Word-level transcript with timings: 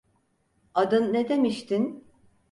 Adın 0.73 1.13
ne 1.13 1.29
demiştin? 1.29 2.03